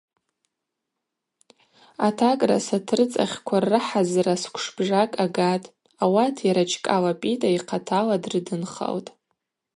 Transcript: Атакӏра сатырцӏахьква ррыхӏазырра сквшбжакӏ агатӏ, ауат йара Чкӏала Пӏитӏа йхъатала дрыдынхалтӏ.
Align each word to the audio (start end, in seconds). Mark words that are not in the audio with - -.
Атакӏра 2.07 2.57
сатырцӏахьква 2.65 3.57
ррыхӏазырра 3.71 4.35
сквшбжакӏ 4.41 5.17
агатӏ, 5.25 5.71
ауат 6.03 6.35
йара 6.47 6.63
Чкӏала 6.71 7.13
Пӏитӏа 7.19 7.49
йхъатала 7.55 8.15
дрыдынхалтӏ. 8.23 9.09